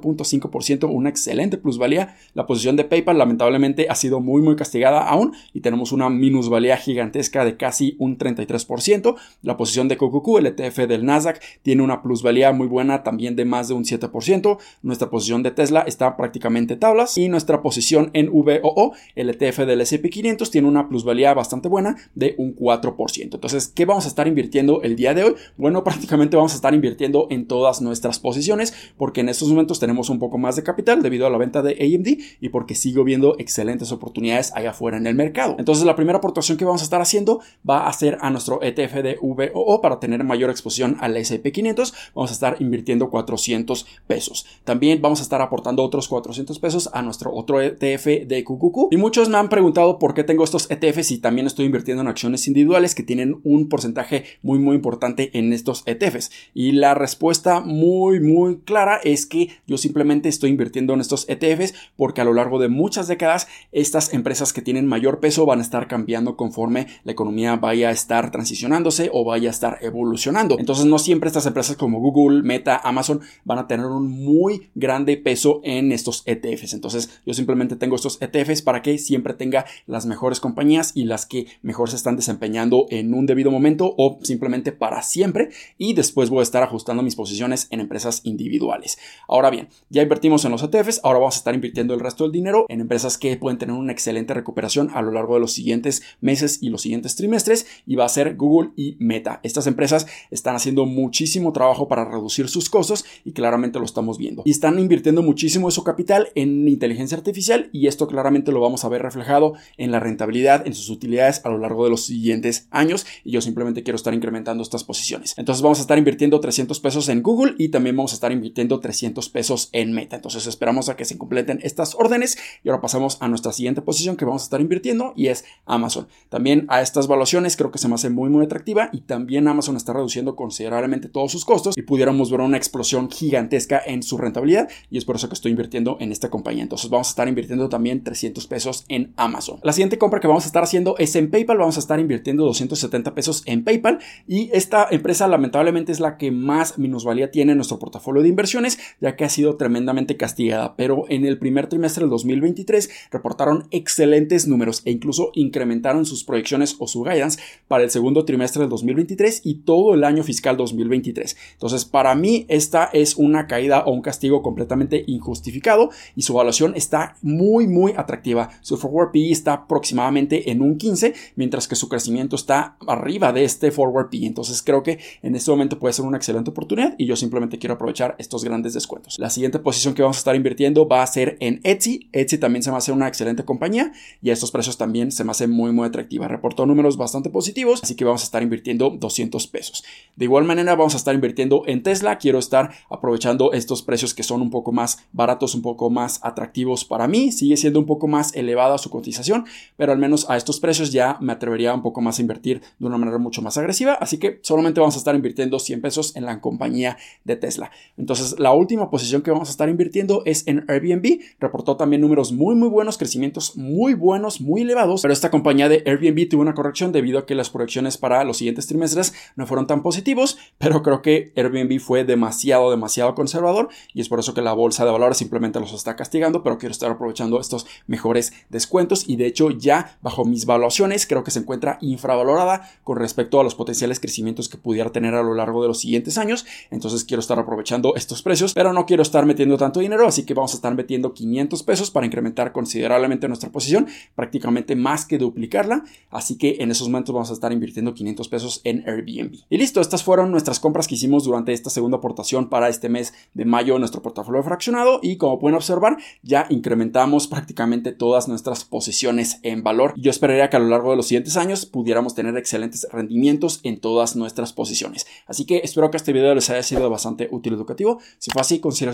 35.5%, 0.06 0.90
una 0.90 1.10
excelente 1.10 1.58
plusvalía, 1.58 2.16
la 2.34 2.46
posición 2.46 2.76
de 2.76 2.84
PayPal 2.84 3.18
lamentablemente 3.18 3.88
ha 3.90 3.96
sido 3.96 4.20
muy 4.20 4.42
muy 4.42 4.56
castigada 4.56 5.08
aún 5.08 5.34
y 5.54 5.62
tenemos 5.62 5.92
una 5.92 6.10
minusvalía 6.10 6.78
gigantesca 6.78 7.46
de 7.46 7.58
casi 7.58 7.96
un 8.00 8.18
33%, 8.18 9.16
la 9.42 9.58
posición 9.58 9.88
de 9.88 9.98
QQQ, 9.98 10.38
el 10.38 10.48
ETF 10.48 10.88
del 10.88 11.06
Nasdaq, 11.06 11.42
tiene 11.62 11.82
una 11.82 12.02
plusvalía 12.02 12.52
muy 12.52 12.68
buena 12.68 13.04
también 13.04 13.36
de 13.36 13.46
más 13.46 13.68
de 13.68 13.74
un 13.74 13.84
7%, 13.84 14.58
nuestra 14.82 15.10
posición 15.10 15.44
de 15.44 15.52
Tesla 15.52 15.82
está 15.82 16.16
prácticamente 16.18 16.76
tablas 16.76 17.18
y 17.18 17.30
nuestra 17.30 17.62
posición 17.62 18.12
en 18.14 18.32
VOO, 18.32 18.94
el 19.16 19.30
ETF 19.30 19.60
del 19.60 19.82
S&P 19.82 20.10
500 20.10 20.52
tiene 20.52 20.68
una 20.68 20.88
plusvalía 20.88 21.34
bastante 21.34 21.68
buena 21.68 21.96
de 22.14 22.36
un 22.38 22.56
4%. 22.56 23.34
Entonces, 23.34 23.68
¿qué 23.68 23.86
vamos 23.86 24.06
a 24.06 24.08
estar 24.08 24.28
invirtiendo 24.28 24.82
el 24.84 24.96
día 24.96 25.14
de 25.14 25.24
hoy? 25.24 25.36
Bueno, 25.58 25.84
prácticamente 25.96 26.38
vamos 26.38 26.54
a 26.54 26.56
estar 26.56 26.74
invirtiendo 26.74 27.28
en 27.30 27.48
todas 27.48 27.82
nuestras 27.82 28.20
posiciones 28.20 28.74
porque 28.98 29.22
en 29.22 29.30
estos 29.30 29.50
momentos 29.50 29.80
tenemos 29.80 29.95
un 30.10 30.20
poco 30.20 30.38
más 30.38 30.56
de 30.56 30.64
capital 30.64 31.02
debido 31.02 31.26
a 31.26 31.30
la 31.30 31.38
venta 31.38 31.62
de 31.62 31.72
AMD 31.72 32.22
y 32.42 32.50
porque 32.50 32.76
sigo 32.76 33.04
viendo 33.04 33.36
excelentes 33.40 33.92
oportunidades 33.92 34.52
allá 34.56 34.72
afuera 34.72 34.98
en 34.98 35.08
el 35.08 35.16
mercado. 35.16 35.56
Entonces 35.58 35.86
la 35.86 35.96
primera 35.96 36.20
aportación 36.20 36.58
que 36.58 36.66
vamos 36.66 36.82
a 36.82 36.84
estar 36.84 37.02
haciendo 37.02 37.40
va 37.68 37.88
a 37.88 37.94
ser 37.94 38.18
a 38.22 38.30
nuestro 38.30 38.62
ETF 38.62 38.96
de 38.96 39.18
VOO 39.22 39.82
para 39.82 40.00
tener 40.00 40.24
mayor 40.24 40.50
exposición 40.50 40.98
al 41.00 41.16
S&P 41.18 41.52
500. 41.52 41.94
Vamos 42.14 42.32
a 42.32 42.34
estar 42.34 42.58
invirtiendo 42.60 43.10
400 43.10 43.86
pesos. 44.08 44.46
También 44.64 45.02
vamos 45.02 45.20
a 45.20 45.24
estar 45.24 45.42
aportando 45.42 45.84
otros 45.84 46.08
400 46.08 46.60
pesos 46.60 46.90
a 46.94 47.02
nuestro 47.02 47.34
otro 47.34 47.62
ETF 47.62 48.06
de 48.26 48.44
QQQ. 48.44 48.92
Y 48.92 48.98
muchos 48.98 49.30
me 49.30 49.38
han 49.38 49.50
preguntado 49.50 50.00
por 50.00 50.14
qué 50.14 50.24
tengo 50.24 50.44
estos 50.44 50.70
ETFs 50.70 51.12
y 51.12 51.18
también 51.20 51.48
estoy 51.48 51.66
invirtiendo 51.66 52.02
en 52.02 52.08
acciones 52.08 52.48
individuales 52.48 52.96
que 52.96 53.04
tienen 53.04 53.40
un 53.44 53.70
porcentaje 53.70 54.26
muy 54.42 54.60
muy 54.60 54.76
importante 54.76 55.38
en 55.38 55.54
estos 55.54 55.84
ETFs. 55.86 56.32
Y 56.54 56.74
la 56.74 56.94
respuesta 56.94 57.62
muy 57.62 58.20
muy 58.20 58.60
clara 58.60 59.00
es 59.04 59.26
que 59.26 59.50
yo 59.68 59.78
simplemente 59.86 60.30
estoy 60.30 60.50
invirtiendo 60.50 60.96
en 60.96 61.02
estos 61.02 61.30
ETFs 61.30 61.76
porque 61.96 62.22
a 62.22 62.26
lo 62.26 62.34
largo 62.34 62.58
de 62.58 62.70
muchas 62.70 63.08
décadas 63.08 63.48
estas 63.72 64.14
empresas 64.16 64.52
que 64.52 64.64
tienen 64.64 64.88
mayor 64.88 65.20
peso 65.20 65.46
van 65.46 65.60
a 65.60 65.62
estar 65.62 65.88
cambiando 65.88 66.36
conforme 66.36 66.88
la 67.04 67.12
economía 67.12 67.56
vaya 67.56 67.90
a 67.90 67.92
estar 67.92 68.32
transicionándose 68.32 69.12
o 69.14 69.24
vaya 69.24 69.50
a 69.50 69.52
estar 69.52 69.78
evolucionando. 69.82 70.58
Entonces 70.58 70.86
no 70.86 70.98
siempre 70.98 71.28
estas 71.28 71.46
empresas 71.46 71.76
como 71.76 72.00
Google, 72.00 72.42
Meta, 72.42 72.82
Amazon 72.84 73.22
van 73.44 73.60
a 73.60 73.68
tener 73.68 73.86
un 73.86 74.10
muy 74.10 74.72
grande 74.74 75.18
peso 75.18 75.62
en 75.64 75.92
estos 75.92 76.24
ETFs. 76.26 76.74
Entonces 76.74 77.22
yo 77.28 77.36
simplemente 77.36 77.76
tengo 77.76 77.96
estos 77.96 78.20
ETFs 78.22 78.64
para 78.64 78.82
que 78.82 78.98
siempre 78.98 79.36
tenga 79.36 79.66
las 79.86 80.08
mejores 80.08 80.40
compañías 80.40 80.94
y 80.96 81.04
las 81.04 81.28
que 81.28 81.46
mejor 81.62 81.92
se 81.92 81.96
están 81.96 82.16
desempeñando 82.16 82.88
en 82.90 83.14
un 83.14 83.28
debido 83.28 83.52
momento 83.52 83.94
o 83.98 84.18
simplemente 84.24 84.72
para 84.72 85.04
siempre 85.04 85.50
y 85.78 85.94
después 85.94 86.32
voy 86.32 86.40
a 86.40 86.44
estar 86.44 86.64
ajustando 86.64 87.04
mis 87.04 87.16
posiciones 87.16 87.68
en 87.70 87.82
empresas 87.82 88.22
individuales. 88.24 88.98
Ahora 89.28 89.50
bien, 89.50 89.70
ya 89.90 90.02
invertimos 90.02 90.44
en 90.46 90.52
los 90.52 90.64
ETFs, 90.64 91.02
ahora 91.04 91.20
vamos 91.20 91.36
a 91.36 91.38
estar 91.38 91.54
invirtiendo 91.54 91.94
el 91.94 92.00
resto 92.00 92.24
del 92.24 92.32
dinero 92.32 92.66
en 92.70 92.82
empresas 92.82 93.18
que 93.18 93.38
pueden 93.38 93.60
tener 93.60 93.76
una 93.76 93.92
excelente 93.92 94.34
recuperación 94.34 94.90
a 94.94 95.02
lo 95.02 95.12
largo 95.12 95.36
de 95.36 95.42
los 95.42 95.54
siguientes 95.54 96.02
meses 96.22 96.58
y 96.62 96.70
los 96.70 96.82
siguientes 96.82 97.16
trimestres 97.16 97.68
y 97.86 97.96
va 97.96 98.06
a 98.06 98.10
ser 98.10 98.36
Google 98.36 98.72
y 98.76 98.98
Meta. 99.00 99.40
Estas 99.44 99.68
empresas 99.68 100.08
están 100.32 100.56
haciendo 100.56 100.86
muchísimo 100.86 101.54
trabajo 101.54 101.88
para 101.88 102.04
reducir 102.04 102.50
sus 102.50 102.70
costos 102.70 103.06
y 103.24 103.34
claramente 103.34 103.78
lo 103.78 103.86
estamos 103.86 104.18
viendo. 104.18 104.42
Y 104.46 104.52
están 104.52 104.80
invirtiendo 104.80 105.22
muchísimo 105.22 105.68
de 105.68 105.74
su 105.74 105.84
capital 105.84 106.30
en 106.34 106.68
inteligencia 106.68 107.18
artificial 107.18 107.70
y 107.72 107.88
esto 107.88 108.08
claramente 108.08 108.52
lo 108.52 108.62
vamos 108.62 108.86
a 108.86 108.90
ver 108.90 109.04
reflejado 109.04 109.54
en 109.78 109.92
la 109.92 110.00
rentabilidad, 110.00 110.66
en 110.66 110.74
sus 110.74 110.90
utilidades 110.90 111.42
a 111.46 111.50
lo 111.50 111.60
largo 111.60 111.84
de 111.84 111.92
los 111.92 112.06
siguientes 112.06 112.68
años 112.72 113.06
y 113.24 113.32
yo 113.32 113.42
simplemente 113.42 113.84
quiero 113.84 113.98
estar 113.98 114.14
incrementando 114.14 114.64
estas 114.64 114.84
posiciones. 114.84 115.36
Entonces 115.38 115.62
vamos 115.62 115.78
a 115.78 115.82
estar 115.82 115.98
invirtiendo 115.98 116.40
300 116.40 116.80
pesos 116.80 117.08
en 117.10 117.22
Google 117.22 117.54
y 117.58 117.70
también 117.70 117.96
vamos 117.96 118.14
a 118.14 118.16
estar 118.16 118.32
invirtiendo 118.32 118.80
300 118.80 119.30
pesos 119.30 119.65
en 119.72 119.94
Meta. 119.94 120.16
Entonces 120.16 120.48
esperamos 120.48 120.90
a 120.90 120.96
que 120.96 121.06
se 121.06 121.18
completen 121.18 121.60
estas 121.64 121.96
órdenes 121.96 122.38
y 122.64 122.70
ahora 122.70 122.82
pasamos 122.82 123.18
a 123.22 123.28
nuestra 123.28 123.52
siguiente 123.52 123.82
posición 123.82 124.18
que 124.18 124.26
vamos 124.26 124.44
a 124.44 124.46
estar 124.46 124.62
invirtiendo 124.62 125.14
y 125.16 125.28
es 125.28 125.46
Amazon. 125.66 126.08
También 126.30 126.66
a 126.70 126.82
estas 126.82 127.08
valuaciones 127.08 127.58
creo 127.58 127.72
que 127.72 127.78
se 127.78 127.88
me 127.88 127.96
hace 127.96 128.10
muy 128.10 128.30
muy 128.30 128.46
atractiva 128.46 128.90
y 128.92 129.02
también 129.02 129.48
Amazon 129.48 129.78
está 129.78 129.94
reduciendo 129.94 130.36
considerablemente 130.36 131.10
todos 131.10 131.32
sus 131.32 131.46
costos 131.46 131.78
y 131.78 131.82
pudiéramos 131.84 132.32
ver 132.32 132.42
una 132.42 132.58
explosión 132.58 133.10
gigantesca 133.10 133.82
en 133.86 134.04
su 134.04 134.18
rentabilidad 134.18 134.70
y 134.90 134.98
es 134.98 135.06
por 135.06 135.16
eso 135.16 135.28
que 135.28 135.36
estoy 135.36 135.52
invirtiendo 135.52 135.98
en 136.00 136.12
esta 136.12 136.30
compañía. 136.30 136.64
Entonces 136.64 136.90
vamos 136.90 137.08
a 137.08 137.12
estar 137.12 137.28
invirtiendo 137.28 137.70
también 137.70 138.04
300 138.04 138.48
pesos 138.48 138.86
en 138.88 139.14
Amazon. 139.18 139.60
La 139.64 139.74
siguiente 139.74 139.98
compra 139.98 140.20
que 140.20 140.28
vamos 140.28 140.44
a 140.44 140.48
estar 140.48 140.64
haciendo 140.64 140.96
es 140.98 141.16
en 141.16 141.30
PayPal. 141.32 141.58
Vamos 141.58 141.78
a 141.78 141.80
estar 141.80 142.00
invirtiendo 142.00 142.44
270 142.46 143.14
pesos 143.14 143.44
en 143.46 143.64
PayPal 143.64 144.00
y 144.28 144.50
esta 144.54 144.88
empresa 144.92 145.28
lamentablemente 145.28 145.92
es 145.92 146.00
la 146.00 146.18
que 146.18 146.32
más 146.32 146.78
minusvalía 146.78 147.32
tiene 147.32 147.54
en 147.54 147.58
nuestro 147.58 147.80
portafolio 147.80 148.22
de 148.22 148.30
inversiones 148.30 148.80
ya 149.00 149.16
que 149.16 149.26
ha 149.26 149.30
sido 149.30 149.55
tremendamente 149.58 150.18
castigada. 150.18 150.76
Pero 150.76 151.06
en 151.10 151.26
el 151.26 151.38
primer 151.38 151.68
trimestre 151.68 152.02
del 152.02 152.10
2023 152.10 152.90
reportaron 153.12 153.68
excelentes 153.72 154.48
números 154.48 154.82
e 154.86 154.92
incluso 154.92 155.32
incrementaron 155.34 156.06
sus 156.06 156.24
proyecciones 156.24 156.76
o 156.80 156.88
su 156.88 157.04
guidance 157.04 157.40
para 157.68 157.84
el 157.84 157.90
segundo 157.90 158.26
trimestre 158.26 158.62
del 158.62 158.70
2023 158.70 159.42
y 159.44 159.56
todo 159.56 159.94
el 159.94 160.04
año 160.04 160.24
fiscal 160.24 160.58
2023. 160.58 161.38
Entonces, 161.54 161.86
para 161.86 162.16
mí, 162.16 162.46
esta 162.50 162.86
es 162.86 163.16
una 163.16 163.48
caída 163.48 163.84
o 163.86 163.92
un 163.92 164.02
castigo 164.02 164.42
completamente 164.42 165.04
injustificado 165.08 165.90
y 166.16 166.22
su 166.22 166.34
evaluación 166.34 166.74
está 166.76 167.18
muy, 167.22 167.68
muy 167.68 167.94
atractiva. 167.96 168.50
Su 168.62 168.78
forward 168.78 169.12
PE 169.12 169.32
está 169.32 169.54
aproximadamente 169.54 170.52
en 170.52 170.62
un 170.62 170.78
15, 170.78 171.14
mientras 171.36 171.68
que 171.68 171.76
su 171.76 171.90
crecimiento 171.90 172.36
está 172.36 172.78
arriba 172.88 173.32
de 173.32 173.44
este 173.44 173.72
forward 173.72 174.10
PE. 174.10 174.26
Entonces, 174.26 174.62
creo 174.62 174.84
que 174.84 175.00
en 175.22 175.36
este 175.36 175.52
momento 175.52 175.80
puede 175.80 175.94
ser 175.94 176.06
una 176.06 176.18
excelente 176.18 176.50
oportunidad 176.50 176.96
y 176.98 177.06
yo 177.06 177.16
simplemente 177.16 177.60
quiero 177.60 177.76
aprovechar 177.76 178.16
estos 178.18 178.44
grandes 178.44 178.74
descuentos. 178.74 179.18
Siguiente 179.36 179.60
posición 179.60 179.94
que 179.94 180.02
vamos 180.02 180.18
a 180.18 180.20
estar 180.20 180.36
invirtiendo 180.36 180.88
va 180.88 181.04
a 181.04 181.08
ser 181.08 181.38
en 181.40 181.60
Etsy. 181.64 182.10
Etsy 182.12 182.38
también 182.38 182.64
se 182.64 182.72
me 182.72 182.78
hace 182.78 182.92
una 182.92 183.08
excelente 183.08 183.46
compañía 183.46 183.92
y 184.22 184.30
a 184.30 184.34
estos 184.34 184.52
precios 184.52 184.78
también 184.78 185.12
se 185.12 185.24
me 185.24 185.32
hace 185.32 185.48
muy, 185.48 185.72
muy 185.72 185.86
atractiva. 185.86 186.28
Reportó 186.28 186.66
números 186.66 186.98
bastante 186.98 187.30
positivos, 187.30 187.82
así 187.84 187.96
que 187.96 188.06
vamos 188.06 188.22
a 188.22 188.26
estar 188.26 188.42
invirtiendo 188.42 188.90
200 188.90 189.46
pesos. 189.48 189.84
De 190.16 190.26
igual 190.26 190.46
manera, 190.46 190.76
vamos 190.76 190.94
a 190.94 190.98
estar 190.98 191.14
invirtiendo 191.14 191.64
en 191.68 191.84
Tesla. 191.84 192.18
Quiero 192.18 192.40
estar 192.40 192.72
aprovechando 192.90 193.52
estos 193.52 193.84
precios 193.84 194.14
que 194.14 194.24
son 194.24 194.42
un 194.42 194.50
poco 194.50 194.72
más 194.72 195.00
baratos, 195.12 195.54
un 195.54 195.62
poco 195.62 195.90
más 195.90 196.20
atractivos 196.24 196.86
para 196.86 197.08
mí. 197.08 197.32
Sigue 197.32 197.58
siendo 197.58 197.80
un 197.80 197.86
poco 197.86 198.08
más 198.08 198.34
elevada 198.36 198.78
su 198.78 198.90
cotización, 198.90 199.46
pero 199.78 199.92
al 199.92 200.00
menos 200.00 200.30
a 200.30 200.38
estos 200.38 200.60
precios 200.60 200.92
ya 200.92 201.18
me 201.20 201.34
atrevería 201.34 201.74
un 201.74 201.82
poco 201.82 202.02
más 202.02 202.20
a 202.20 202.22
invertir 202.22 202.62
de 202.80 202.86
una 202.88 202.98
manera 202.98 203.18
mucho 203.18 203.42
más 203.42 203.58
agresiva. 203.58 203.94
Así 203.96 204.18
que 204.18 204.40
solamente 204.42 204.80
vamos 204.80 204.96
a 204.96 205.00
estar 205.00 205.14
invirtiendo 205.14 205.60
100 205.60 205.82
pesos 205.82 206.16
en 206.16 206.26
la 206.26 206.40
compañía 206.40 206.98
de 207.26 207.36
Tesla. 207.36 207.72
Entonces, 207.98 208.40
la 208.40 208.54
última 208.54 208.90
posición 208.90 209.22
que 209.26 209.32
vamos 209.32 209.50
a 209.50 209.52
estar 209.52 209.68
invirtiendo 209.68 210.22
es 210.24 210.48
en 210.48 210.64
Airbnb. 210.70 211.20
Reportó 211.40 211.76
también 211.76 212.02
números 212.02 212.32
muy, 212.32 212.56
muy 212.56 212.70
buenos, 212.70 212.98
crecimientos 212.98 213.58
muy 213.58 213.94
buenos, 213.94 214.40
muy 214.40 214.62
elevados, 214.62 215.02
pero 215.02 215.14
esta 215.14 215.32
compañía 215.32 215.68
de 215.68 215.84
Airbnb 215.86 216.30
tuvo 216.30 216.42
una 216.42 216.54
corrección 216.54 216.94
debido 216.94 217.20
a 217.20 217.26
que 217.26 217.36
las 217.36 217.50
proyecciones 217.50 217.98
para 217.98 218.24
los 218.24 218.38
siguientes 218.38 218.68
trimestres 218.68 219.14
no 219.36 219.46
fueron 219.46 219.68
tan 219.68 219.84
positivos, 219.84 220.38
pero 220.58 220.82
creo 220.82 221.02
que 221.02 221.34
Airbnb 221.36 221.80
fue 221.80 222.06
demasiado, 222.06 222.72
demasiado 222.72 223.16
conservador 223.16 223.68
y 223.94 224.00
es 224.00 224.08
por 224.08 224.20
eso 224.20 224.34
que 224.34 224.42
la 224.42 224.54
bolsa 224.54 224.86
de 224.86 224.92
valores 224.92 225.18
simplemente 225.18 225.60
los 225.60 225.74
está 225.74 225.96
castigando, 225.96 226.44
pero 226.44 226.58
quiero 226.58 226.72
estar 226.72 226.92
aprovechando 226.92 227.42
estos 227.42 227.66
mejores 227.88 228.32
descuentos 228.50 229.10
y 229.10 229.16
de 229.16 229.26
hecho 229.26 229.50
ya 229.50 229.98
bajo 230.02 230.24
mis 230.24 230.46
valuaciones 230.46 231.08
creo 231.08 231.24
que 231.24 231.32
se 231.32 231.40
encuentra 231.40 231.80
infravalorada 231.82 232.70
con 232.84 232.98
respecto 232.98 233.40
a 233.40 233.44
los 233.44 233.56
potenciales 233.56 234.00
crecimientos 234.00 234.50
que 234.50 234.58
pudiera 234.58 234.92
tener 234.92 235.16
a 235.16 235.24
lo 235.24 235.34
largo 235.34 235.62
de 235.64 235.68
los 235.68 235.80
siguientes 235.80 236.20
años, 236.20 236.46
entonces 236.70 237.04
quiero 237.04 237.22
estar 237.22 237.40
aprovechando 237.40 237.96
estos 237.96 238.22
precios, 238.22 238.54
pero 238.54 238.72
no 238.72 238.86
quiero 238.86 239.02
estar 239.16 239.26
metiendo 239.26 239.58
tanto 239.58 239.80
dinero, 239.80 240.06
así 240.06 240.26
que 240.26 240.34
vamos 240.34 240.52
a 240.52 240.56
estar 240.56 240.76
metiendo 240.76 241.14
500 241.14 241.64
pesos 241.64 241.90
para 241.90 242.06
incrementar 242.06 242.52
considerablemente 242.52 243.30
nuestra 243.30 243.50
posición, 243.50 243.88
prácticamente 244.14 244.76
más 244.76 245.06
que 245.06 245.18
duplicarla, 245.18 245.86
así 246.10 246.38
que 246.38 246.58
en 246.60 246.70
esos 246.70 246.90
momentos 246.90 247.16
vamos 247.16 247.30
a 247.30 247.34
estar 247.34 247.54
invirtiendo 247.54 247.94
500 247.94 248.28
pesos 248.28 248.62
en 248.66 248.84
Airbnb. 248.86 249.38
Y 249.50 249.58
listo, 249.58 249.80
estas 249.80 250.04
fueron 250.04 250.32
nuestras 250.32 250.60
compras 250.60 250.88
que 250.88 250.96
hicimos 250.96 251.24
durante 251.24 251.54
esta 251.54 251.70
segunda 251.70 251.98
aportación 251.98 252.50
para 252.50 252.68
este 252.68 252.90
mes 252.90 253.14
de 253.34 253.46
mayo 253.46 253.76
en 253.76 253.80
nuestro 253.80 254.02
portafolio 254.02 254.44
fraccionado 254.44 255.00
y 255.02 255.16
como 255.16 255.40
pueden 255.40 255.56
observar 255.56 255.98
ya 256.22 256.46
incrementamos 256.50 257.28
prácticamente 257.28 257.94
todas 257.94 258.28
nuestras 258.28 258.66
posiciones 258.66 259.40
en 259.44 259.64
valor. 259.64 259.94
Yo 259.96 260.12
esperaría 260.12 260.50
que 260.50 260.58
a 260.58 260.60
lo 260.60 260.68
largo 260.68 260.92
de 260.92 260.98
los 260.98 261.08
siguientes 261.08 261.38
años 261.38 261.66
pudiéramos 261.66 262.16
tener 262.16 262.36
excelentes 262.36 262.86
rendimientos 262.92 263.62
en 263.64 263.80
todas 263.80 264.18
nuestras 264.18 264.52
posiciones. 264.52 265.06
Así 265.26 265.46
que 265.46 265.62
espero 265.64 265.90
que 265.90 265.98
este 265.98 266.12
video 266.12 266.36
les 266.36 266.50
haya 266.50 266.64
sido 266.64 266.90
bastante 266.90 267.30
útil 267.32 267.54
y 267.54 267.56
educativo. 267.56 268.02
Si 268.18 268.30
fue 268.32 268.42
así, 268.42 268.60
considera 268.60 268.94